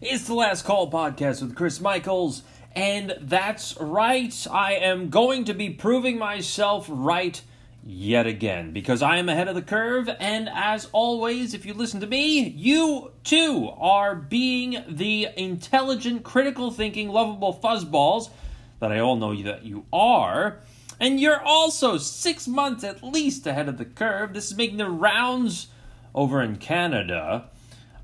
[0.00, 5.54] It's the Last Call podcast with Chris Michaels, and that's right, I am going to
[5.54, 7.42] be proving myself right
[7.84, 11.98] yet again because I am ahead of the curve, and as always, if you listen
[12.02, 18.30] to me, you too are being the intelligent, critical thinking, lovable fuzzballs
[18.78, 20.60] that I all know that you are.
[21.00, 24.32] And you're also six months at least ahead of the curve.
[24.32, 25.66] This is making the rounds
[26.14, 27.50] over in Canada.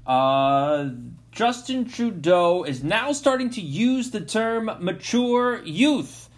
[0.04, 0.90] Uh,
[1.34, 6.30] Justin Trudeau is now starting to use the term mature youth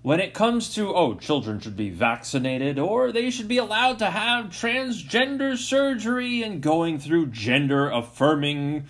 [0.00, 4.06] when it comes to, oh, children should be vaccinated or they should be allowed to
[4.06, 8.86] have transgender surgery and going through gender affirming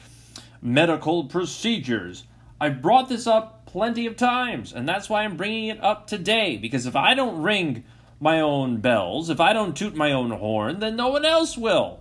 [0.62, 2.22] medical procedures.
[2.60, 6.56] I've brought this up plenty of times, and that's why I'm bringing it up today
[6.56, 7.82] because if I don't ring
[8.20, 11.98] my own bells, if I don't toot my own horn, then no one else will.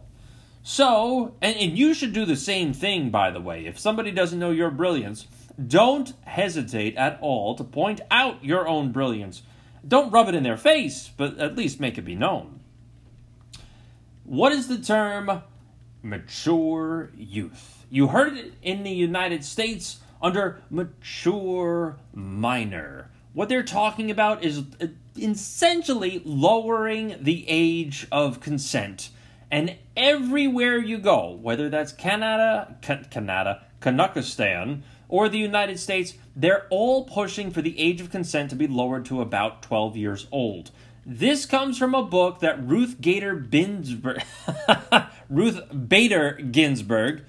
[0.70, 3.66] So, and, and you should do the same thing, by the way.
[3.66, 5.26] If somebody doesn't know your brilliance,
[5.66, 9.44] don't hesitate at all to point out your own brilliance.
[9.88, 12.60] Don't rub it in their face, but at least make it be known.
[14.26, 15.42] What is the term
[16.04, 17.86] mature youth?
[17.90, 23.10] You heard it in the United States under mature minor.
[23.32, 29.12] What they're talking about is uh, essentially lowering the age of consent
[29.50, 37.06] and everywhere you go, whether that's Canada, Canada, Canuckistan, or the United States, they're all
[37.06, 40.72] pushing for the age of consent to be lowered to about 12 years old.
[41.06, 44.22] This comes from a book that Ruth Gator Binsberg,
[45.30, 47.24] Ruth Bader Ginsburg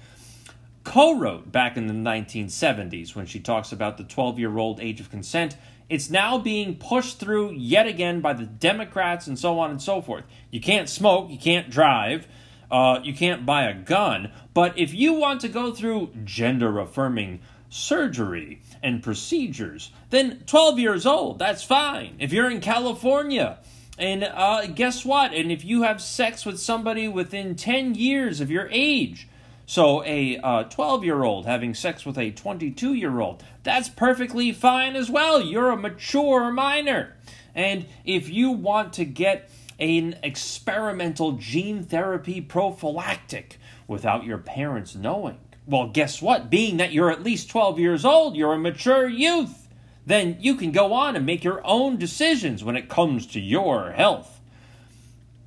[0.89, 5.55] co-wrote back in the 1970s when she talks about the 12-year-old age of consent
[5.87, 10.01] it's now being pushed through yet again by the Democrats and so on and so
[10.01, 10.23] forth.
[10.51, 12.27] You can't smoke, you can't drive,
[12.71, 17.41] uh, you can't buy a gun, but if you want to go through gender affirming
[17.69, 22.15] surgery and procedures, then 12 years old, that's fine.
[22.19, 23.59] If you're in California,
[23.97, 25.33] and uh, guess what?
[25.33, 29.27] And if you have sex with somebody within 10 years of your age,
[29.69, 34.51] so a 12 uh, year old having sex with a 22 year old, that's perfectly
[34.51, 35.39] fine as well.
[35.39, 37.15] You're a mature minor.
[37.53, 45.37] And if you want to get an experimental gene therapy prophylactic without your parents knowing,
[45.67, 46.49] well, guess what?
[46.49, 49.67] Being that you're at least 12 years old, you're a mature youth,
[50.03, 53.91] then you can go on and make your own decisions when it comes to your
[53.91, 54.41] health.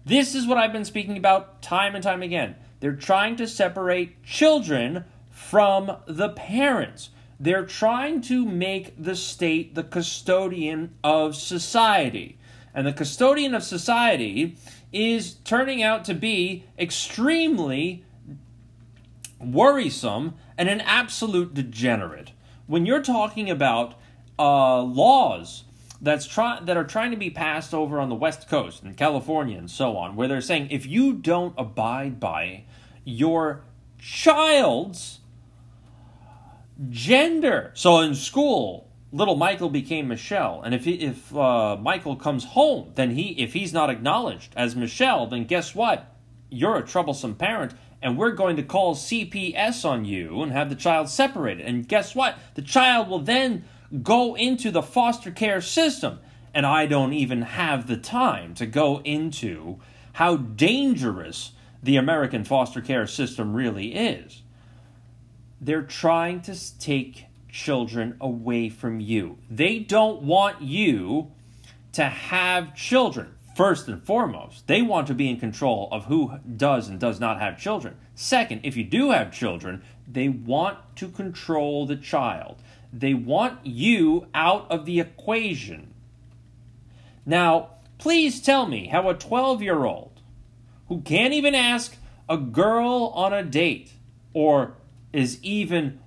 [0.04, 2.54] This is what I've been speaking about time and time again.
[2.82, 7.10] They're trying to separate children from the parents.
[7.38, 12.38] They're trying to make the state the custodian of society.
[12.74, 14.56] And the custodian of society
[14.92, 18.04] is turning out to be extremely
[19.38, 22.32] worrisome and an absolute degenerate.
[22.66, 23.94] When you're talking about
[24.40, 25.62] uh, laws
[26.02, 29.56] that's try- that are trying to be passed over on the West Coast and California
[29.56, 32.64] and so on, where they're saying if you don't abide by
[33.04, 33.62] your
[33.98, 35.20] child's
[36.90, 37.70] gender.
[37.74, 42.90] So in school, little Michael became Michelle, and if he, if uh, Michael comes home,
[42.96, 46.16] then he if he's not acknowledged as Michelle, then guess what?
[46.50, 50.74] You're a troublesome parent, and we're going to call CPS on you and have the
[50.74, 51.64] child separated.
[51.64, 52.36] And guess what?
[52.54, 53.64] The child will then
[54.02, 56.20] go into the foster care system.
[56.54, 59.80] And I don't even have the time to go into
[60.14, 64.42] how dangerous the American foster care system really is.
[65.60, 69.38] They're trying to take children away from you.
[69.50, 71.30] They don't want you
[71.92, 73.34] to have children.
[73.54, 77.38] First and foremost, they want to be in control of who does and does not
[77.38, 77.96] have children.
[78.14, 82.56] Second, if you do have children, they want to control the child.
[82.92, 85.94] They want you out of the equation.
[87.24, 90.20] Now, please tell me how a 12 year old
[90.88, 91.96] who can't even ask
[92.28, 93.92] a girl on a date
[94.34, 94.74] or
[95.12, 96.00] is even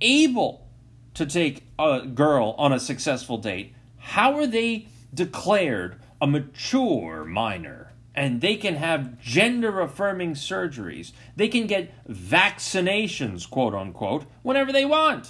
[0.00, 0.66] able
[1.14, 7.92] to take a girl on a successful date, how are they declared a mature minor?
[8.14, 11.12] And they can have gender affirming surgeries.
[11.36, 15.28] They can get vaccinations, quote unquote, whenever they want.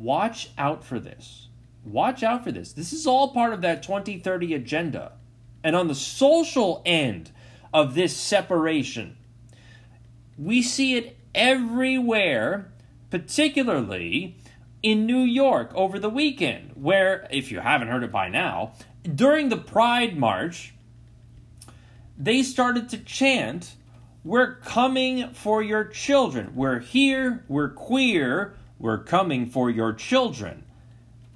[0.00, 1.48] Watch out for this.
[1.84, 2.72] Watch out for this.
[2.72, 5.12] This is all part of that 2030 agenda.
[5.62, 7.30] And on the social end
[7.72, 9.16] of this separation,
[10.38, 12.70] we see it everywhere,
[13.10, 14.36] particularly
[14.82, 18.72] in New York over the weekend, where, if you haven't heard it by now,
[19.14, 20.74] during the Pride March,
[22.18, 23.74] they started to chant,
[24.24, 26.52] We're coming for your children.
[26.54, 30.64] We're here, we're queer, we're coming for your children.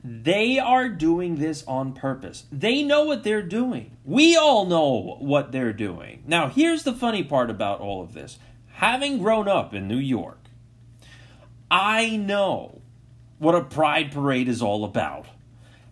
[0.03, 2.45] They are doing this on purpose.
[2.51, 3.97] They know what they're doing.
[4.05, 6.23] We all know what they're doing.
[6.27, 8.39] Now, here's the funny part about all of this.
[8.75, 10.39] Having grown up in New York,
[11.71, 12.81] I know
[13.39, 15.27] what a pride parade is all about.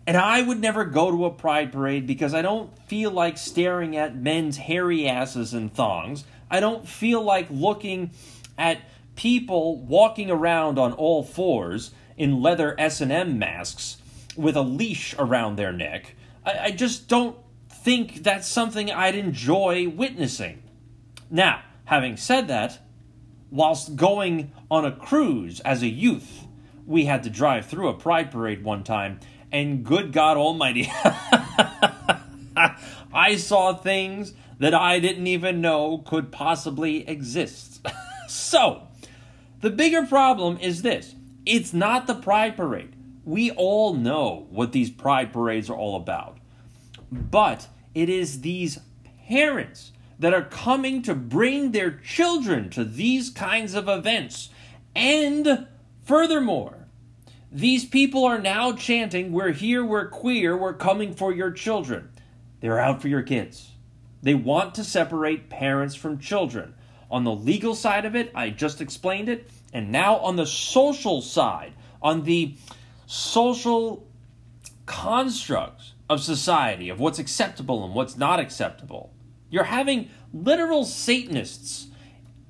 [0.07, 3.95] And I would never go to a pride parade because I don't feel like staring
[3.95, 6.23] at men's hairy asses and thongs.
[6.49, 8.09] I don't feel like looking
[8.57, 8.81] at
[9.19, 13.97] people walking around on all fours in leather S&M masks
[14.37, 16.15] with a leash around their neck.
[16.45, 17.35] I, I just don't
[17.69, 20.63] think that's something I'd enjoy witnessing.
[21.29, 22.79] Now, having said that,
[23.51, 26.47] whilst going on a cruise as a youth,
[26.85, 29.19] we had to drive through a pride parade one time
[29.51, 30.89] and good God Almighty,
[33.13, 37.85] I saw things that I didn't even know could possibly exist.
[38.29, 38.83] so,
[39.61, 41.15] the bigger problem is this
[41.45, 42.95] it's not the Pride Parade.
[43.25, 46.37] We all know what these Pride Parades are all about.
[47.11, 48.79] But it is these
[49.27, 54.49] parents that are coming to bring their children to these kinds of events.
[54.95, 55.67] And
[56.03, 56.87] furthermore,
[57.51, 62.09] these people are now chanting, We're here, we're queer, we're coming for your children.
[62.59, 63.71] They're out for your kids.
[64.21, 66.75] They want to separate parents from children.
[67.11, 69.49] On the legal side of it, I just explained it.
[69.73, 72.55] And now on the social side, on the
[73.05, 74.07] social
[74.85, 79.13] constructs of society, of what's acceptable and what's not acceptable,
[79.49, 81.87] you're having literal Satanists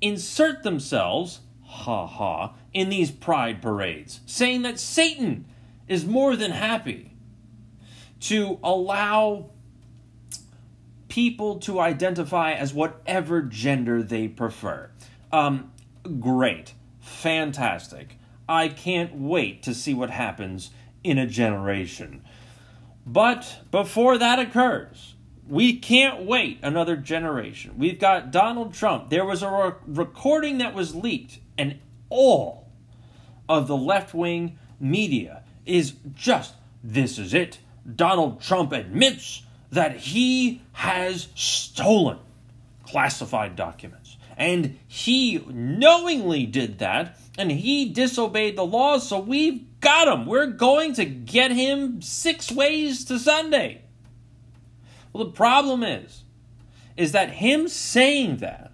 [0.01, 5.45] insert themselves ha ha, in these pride parades, saying that Satan
[5.87, 7.15] is more than happy
[8.21, 9.51] to allow
[11.09, 14.89] people to identify as whatever gender they prefer.
[15.31, 15.71] Um,
[16.19, 16.73] great.
[17.01, 18.17] Fantastic.
[18.47, 20.71] I can't wait to see what happens
[21.03, 22.23] in a generation.
[23.05, 25.15] But before that occurs,
[25.47, 27.73] we can't wait another generation.
[27.77, 29.09] We've got Donald Trump.
[29.09, 31.79] There was a re- recording that was leaked and
[32.09, 32.69] all
[33.47, 36.53] of the left wing media is just
[36.83, 37.59] this is it.
[37.95, 42.19] Donald Trump admits that he has stolen
[42.83, 44.17] classified documents.
[44.35, 50.25] And he knowingly did that, and he disobeyed the laws, so we've got him.
[50.25, 53.81] We're going to get him six ways to Sunday.
[55.11, 56.23] Well, the problem is,
[56.95, 58.71] is that him saying that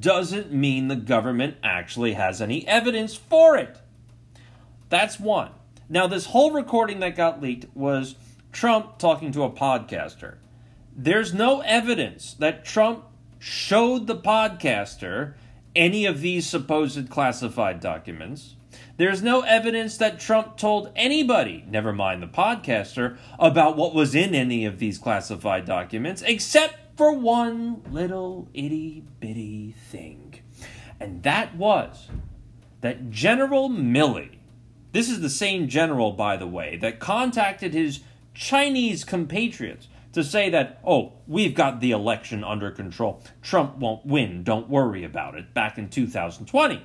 [0.00, 3.78] doesn't mean the government actually has any evidence for it.
[4.88, 5.50] That's one.
[5.88, 8.14] Now, this whole recording that got leaked was
[8.52, 10.36] Trump talking to a podcaster.
[10.94, 13.04] There's no evidence that Trump
[13.38, 15.34] showed the podcaster
[15.74, 18.56] any of these supposed classified documents.
[18.98, 24.34] There's no evidence that Trump told anybody, never mind the podcaster, about what was in
[24.34, 30.40] any of these classified documents, except for one little itty bitty thing.
[31.00, 32.08] And that was
[32.82, 34.36] that General Milley,
[34.92, 38.00] this is the same general, by the way, that contacted his
[38.34, 43.22] Chinese compatriots to say that, oh, we've got the election under control.
[43.40, 44.44] Trump won't win.
[44.44, 45.54] Don't worry about it.
[45.54, 46.84] Back in 2020.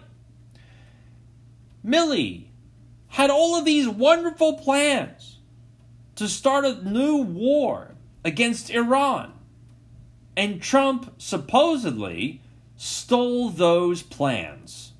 [1.86, 2.46] Milley
[3.10, 5.40] had all of these wonderful plans
[6.16, 9.34] to start a new war against Iran.
[10.36, 12.42] And Trump supposedly
[12.76, 14.94] stole those plans.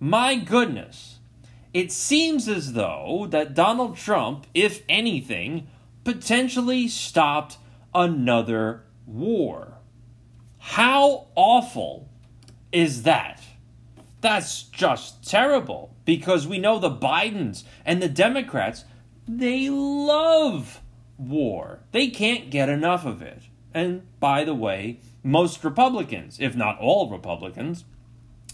[0.00, 1.11] My goodness.
[1.74, 5.68] It seems as though that Donald Trump, if anything,
[6.04, 7.56] potentially stopped
[7.94, 9.78] another war.
[10.58, 12.08] How awful
[12.72, 13.42] is that?
[14.20, 18.84] That's just terrible because we know the Bidens and the Democrats,
[19.26, 20.80] they love
[21.16, 21.80] war.
[21.92, 23.42] They can't get enough of it.
[23.74, 27.84] And by the way, most Republicans, if not all Republicans,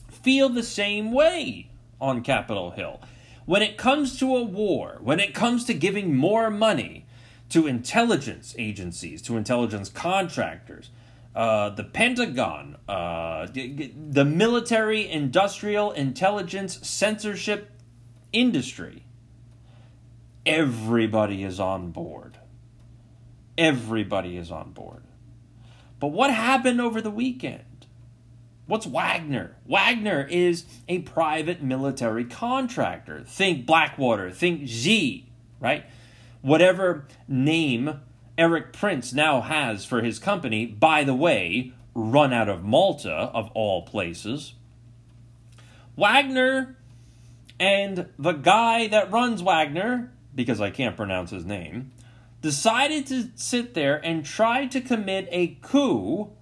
[0.09, 1.69] feel the same way
[2.01, 3.01] on Capitol Hill.
[3.47, 7.07] When it comes to a war, when it comes to giving more money
[7.49, 10.91] to intelligence agencies, to intelligence contractors,
[11.35, 17.71] uh, the Pentagon, uh, the military industrial intelligence censorship
[18.33, 19.05] industry,
[20.45, 22.39] everybody is on board.
[23.57, 25.05] Everybody is on board.
[26.01, 27.78] But what happened over the weekend?
[28.69, 29.57] What's Wagner?
[29.67, 33.25] Wagner is a private military contractor.
[33.27, 35.25] Think Blackwater, think Xe,
[35.59, 35.87] right?
[36.43, 38.01] Whatever name
[38.37, 43.51] Erik Prince now has for his company, by the way, run out of Malta, of
[43.55, 44.53] all places.
[45.97, 46.77] Wagner
[47.59, 51.91] and the guy that runs Wagner, because I can't pronounce his name,
[52.43, 56.33] decided to sit there and try to commit a coup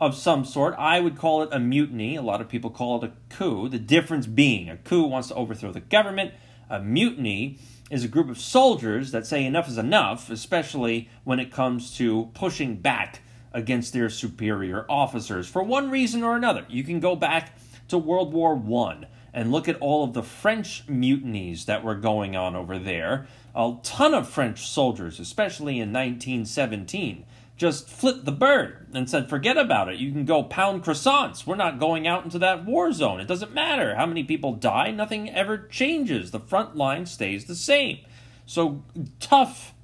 [0.00, 0.74] of some sort.
[0.78, 2.16] I would call it a mutiny.
[2.16, 3.68] A lot of people call it a coup.
[3.68, 6.32] The difference being a coup wants to overthrow the government,
[6.70, 7.58] a mutiny
[7.90, 12.30] is a group of soldiers that say enough is enough, especially when it comes to
[12.34, 13.20] pushing back
[13.52, 16.64] against their superior officers for one reason or another.
[16.68, 20.84] You can go back to World War I and look at all of the French
[20.88, 23.26] mutinies that were going on over there.
[23.54, 27.24] A ton of French soldiers, especially in 1917,
[27.60, 29.98] just flipped the bird and said, forget about it.
[29.98, 31.46] You can go pound croissants.
[31.46, 33.20] We're not going out into that war zone.
[33.20, 36.30] It doesn't matter how many people die, nothing ever changes.
[36.30, 37.98] The front line stays the same.
[38.46, 38.82] So
[39.20, 39.74] tough.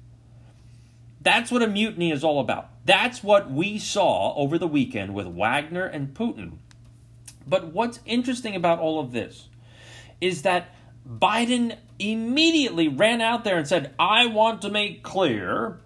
[1.21, 2.71] That's what a mutiny is all about.
[2.83, 6.53] That's what we saw over the weekend with Wagner and Putin.
[7.45, 9.49] But what's interesting about all of this
[10.19, 10.73] is that
[11.07, 15.79] Biden immediately ran out there and said, I want to make clear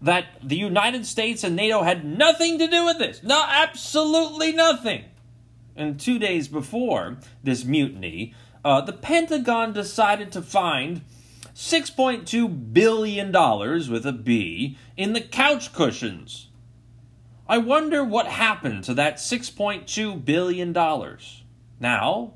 [0.00, 3.22] that the United States and NATO had nothing to do with this.
[3.22, 5.04] No, absolutely nothing.
[5.76, 11.02] And two days before this mutiny, uh, the Pentagon decided to find
[11.54, 16.48] $6.2 billion with a B in the couch cushions.
[17.48, 20.72] I wonder what happened to that $6.2 billion.
[21.80, 22.34] Now,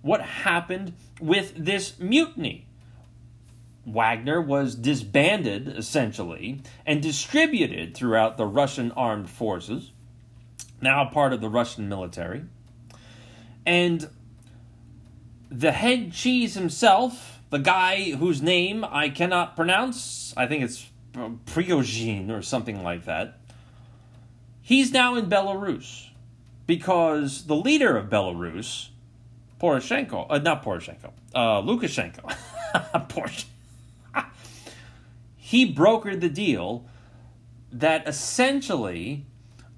[0.00, 2.67] what happened with this mutiny?
[3.92, 9.92] Wagner was disbanded, essentially, and distributed throughout the Russian armed forces,
[10.80, 12.44] now part of the Russian military.
[13.64, 14.08] And
[15.50, 22.30] the head cheese himself, the guy whose name I cannot pronounce, I think it's Prigozhin
[22.30, 23.40] or something like that,
[24.60, 26.08] he's now in Belarus
[26.66, 28.88] because the leader of Belarus,
[29.60, 32.36] Poroshenko, uh, not Poroshenko, uh, Lukashenko,
[33.08, 33.46] Poroshenko
[35.48, 36.84] he brokered the deal
[37.72, 39.24] that essentially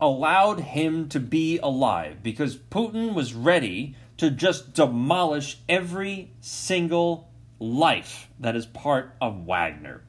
[0.00, 8.28] allowed him to be alive because Putin was ready to just demolish every single life
[8.40, 10.02] that is part of Wagner.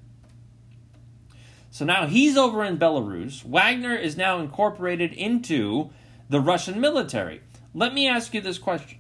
[1.70, 3.46] So now he's over in Belarus.
[3.46, 5.92] Wagner is now incorporated into
[6.28, 7.42] the Russian military.
[7.76, 8.98] Let me ask you this question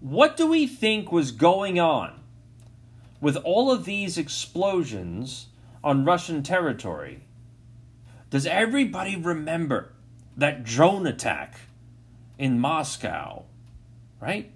[0.00, 2.15] What do we think was going on
[3.20, 5.46] with all of these explosions
[5.82, 7.22] on Russian territory,
[8.30, 9.92] does everybody remember
[10.36, 11.60] that drone attack
[12.38, 13.44] in Moscow?
[14.20, 14.50] Right?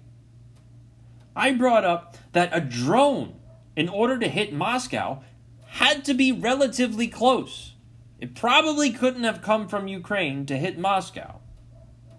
[1.35, 3.35] I brought up that a drone,
[3.75, 5.21] in order to hit Moscow,
[5.67, 7.73] had to be relatively close.
[8.19, 11.39] It probably couldn't have come from Ukraine to hit Moscow.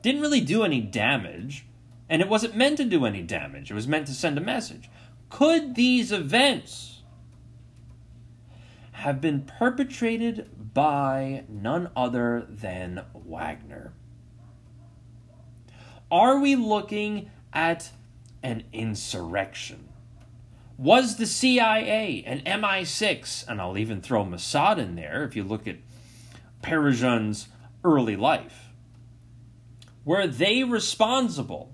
[0.01, 1.67] Didn't really do any damage,
[2.09, 3.71] and it wasn't meant to do any damage.
[3.71, 4.91] It was meant to send a message.
[5.33, 7.01] Could these events
[8.93, 13.95] have been perpetrated by none other than Wagner?
[16.11, 17.93] Are we looking at
[18.43, 19.89] an insurrection?
[20.77, 25.67] Was the CIA and MI6, and I'll even throw Mossad in there if you look
[25.67, 25.77] at
[26.63, 27.49] Perezhin's
[27.83, 28.69] early life,
[30.05, 31.73] were they responsible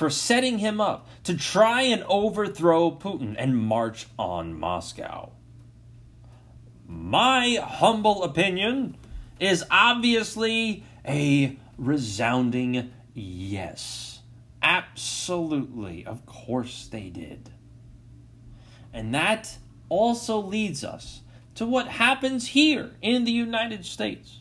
[0.00, 5.30] for setting him up to try and overthrow Putin and march on Moscow.
[6.86, 8.96] My humble opinion
[9.38, 14.20] is obviously a resounding yes.
[14.62, 16.06] Absolutely.
[16.06, 17.50] Of course they did.
[18.94, 19.58] And that
[19.90, 21.20] also leads us
[21.56, 24.38] to what happens here in the United States.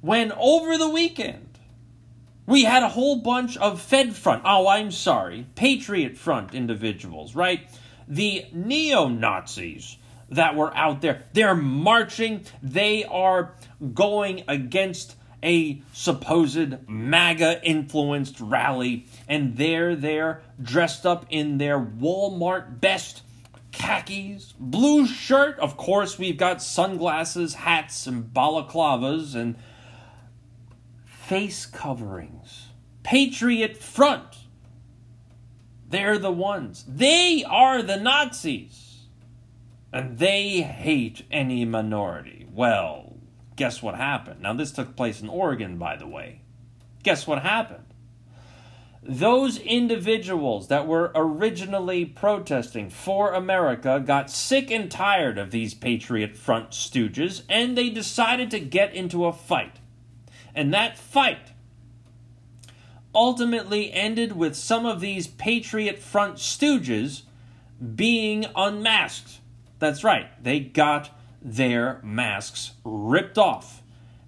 [0.00, 1.45] When over the weekend,
[2.46, 7.68] we had a whole bunch of Fed Front, oh, I'm sorry, Patriot Front individuals, right?
[8.08, 9.98] The neo Nazis
[10.28, 11.22] that were out there.
[11.32, 13.54] They're marching, they are
[13.94, 22.80] going against a supposed MAGA influenced rally, and they're there dressed up in their Walmart
[22.80, 23.22] best
[23.70, 25.58] khakis, blue shirt.
[25.58, 29.56] Of course, we've got sunglasses, hats, and balaclavas, and
[31.26, 32.68] face coverings.
[33.02, 34.36] Patriot Front.
[35.88, 36.84] They're the ones.
[36.86, 39.06] They are the Nazis.
[39.92, 42.46] And they hate any minority.
[42.52, 43.16] Well,
[43.56, 44.42] guess what happened?
[44.42, 46.42] Now, this took place in Oregon, by the way.
[47.02, 47.82] Guess what happened?
[49.08, 56.36] those individuals that were originally protesting for America got sick and tired of these Patriot
[56.36, 59.78] Front stooges and they decided to get into a fight.
[60.56, 61.52] And that fight
[63.14, 67.22] ultimately ended with some of these Patriot Front stooges
[67.94, 69.40] being unmasked.
[69.78, 71.10] That's right, they got
[71.42, 73.82] their masks ripped off.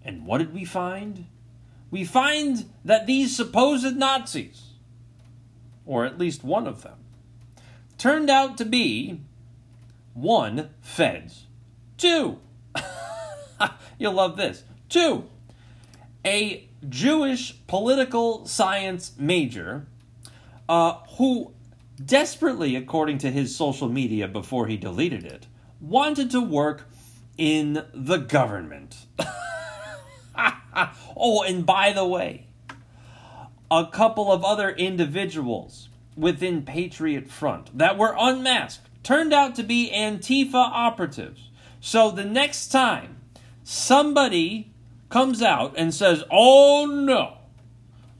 [0.04, 1.26] And what did we find?
[1.90, 4.74] We find that these supposed Nazis,
[5.86, 6.98] or at least one of them,
[7.96, 9.22] turned out to be
[10.12, 11.46] one, feds,
[11.96, 12.38] two,
[13.98, 15.24] you'll love this, two,
[16.24, 19.86] a Jewish political science major
[20.68, 21.52] uh, who
[22.04, 25.46] desperately, according to his social media before he deleted it,
[25.80, 26.88] wanted to work
[27.36, 29.06] in the government.
[31.16, 32.46] oh, and by the way,
[33.70, 39.90] a couple of other individuals within Patriot Front that were unmasked turned out to be
[39.94, 41.50] Antifa operatives.
[41.80, 43.20] So the next time
[43.62, 44.72] somebody
[45.08, 47.38] comes out and says, oh no,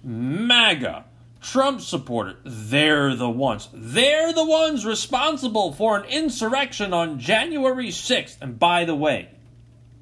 [0.03, 1.05] MAGA,
[1.41, 3.69] Trump supporter, they're the ones.
[3.73, 8.39] They're the ones responsible for an insurrection on January 6th.
[8.41, 9.31] And by the way,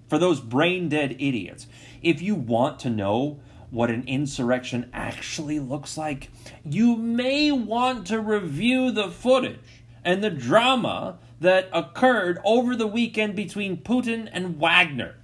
[0.09, 1.66] for those brain dead idiots,
[2.02, 3.40] if you want to know
[3.71, 6.31] what an insurrection actually looks like,
[6.64, 13.35] you may want to review the footage and the drama that occurred over the weekend
[13.35, 15.16] between Putin and Wagner.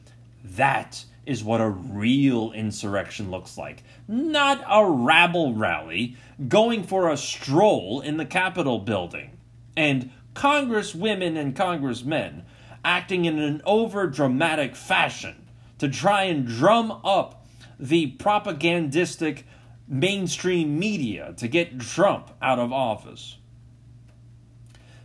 [0.44, 3.82] That is what a real insurrection looks like.
[4.08, 6.16] Not a rabble rally
[6.48, 9.38] going for a stroll in the Capitol building.
[9.76, 12.44] And congresswomen and congressmen
[12.84, 15.46] acting in an over dramatic fashion
[15.78, 17.46] to try and drum up
[17.78, 19.44] the propagandistic
[19.88, 23.36] mainstream media to get Trump out of office.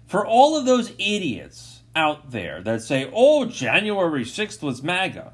[0.05, 5.33] For all of those idiots out there that say, oh, January 6th was MAGA,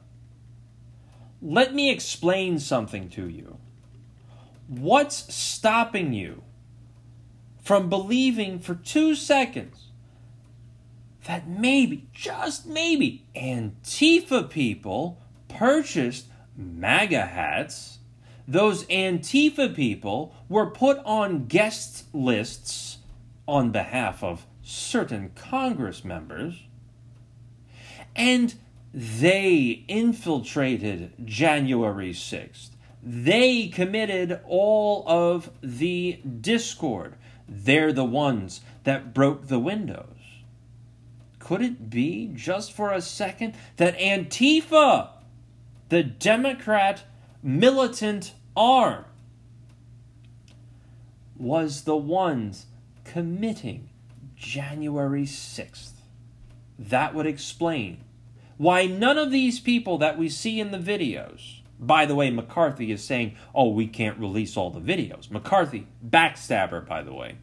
[1.44, 3.58] let me explain something to you.
[4.68, 6.44] What's stopping you
[7.62, 9.88] from believing for two seconds
[11.26, 18.00] that maybe, just maybe, Antifa people purchased MAGA hats?
[18.48, 23.00] Those Antifa people were put on guest lists
[23.48, 26.64] on behalf of certain Congress members.
[28.16, 28.56] And
[28.94, 32.70] they infiltrated January 6th.
[33.02, 37.16] They committed all of the discord.
[37.50, 40.08] They're the ones that broke the windows.
[41.40, 45.10] Could it be, just for a second, that Antifa,
[45.90, 47.04] the Democrat
[47.42, 49.06] militant arm,
[51.36, 52.68] was the ones
[53.04, 53.90] committing
[54.38, 55.92] January 6th?
[56.80, 58.02] That would explain
[58.58, 62.92] why none of these people that we see in the videos, by the way, McCarthy
[62.92, 65.30] is saying, oh, we can't release all the videos.
[65.30, 67.38] McCarthy, backstabber, by the way.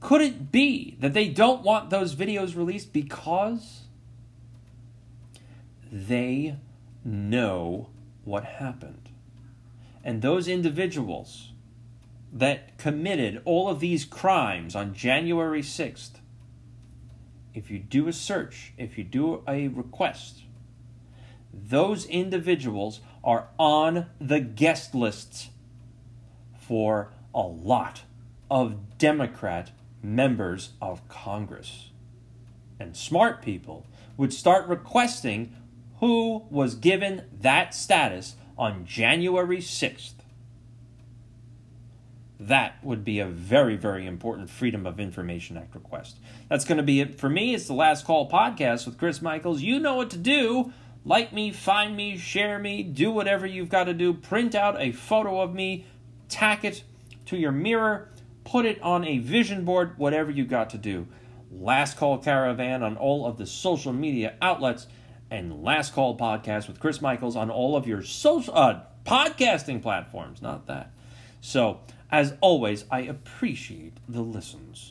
[0.00, 3.82] Could it be that they don't want those videos released because
[5.92, 6.56] they
[7.04, 7.88] know
[8.24, 9.10] what happened?
[10.02, 11.52] And those individuals
[12.32, 16.12] that committed all of these crimes on January 6th
[17.54, 20.42] if you do a search, if you do a request,
[21.52, 25.50] those individuals are on the guest lists
[26.58, 28.02] for a lot
[28.50, 29.70] of Democrat
[30.02, 31.90] members of Congress.
[32.78, 33.86] And smart people
[34.16, 35.54] would start requesting
[35.98, 40.12] who was given that status on January 6th
[42.40, 46.18] that would be a very, very important Freedom of Information Act request.
[46.48, 47.54] That's going to be it for me.
[47.54, 49.60] It's the Last Call podcast with Chris Michaels.
[49.60, 50.72] You know what to do.
[51.04, 54.14] Like me, find me, share me, do whatever you've got to do.
[54.14, 55.86] Print out a photo of me,
[56.28, 56.82] tack it
[57.26, 58.08] to your mirror,
[58.44, 61.06] put it on a vision board, whatever you've got to do.
[61.50, 64.86] Last Call Caravan on all of the social media outlets,
[65.30, 70.42] and Last Call Podcast with Chris Michaels on all of your social uh, podcasting platforms.
[70.42, 70.92] Not that.
[71.40, 71.80] So,
[72.12, 74.88] as always, I appreciate the listens.